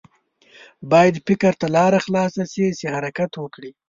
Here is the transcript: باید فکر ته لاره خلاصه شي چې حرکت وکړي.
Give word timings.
باید 0.91 1.15
فکر 1.27 1.53
ته 1.59 1.67
لاره 1.75 1.99
خلاصه 2.05 2.43
شي 2.53 2.65
چې 2.79 2.85
حرکت 2.93 3.31
وکړي. 3.37 3.71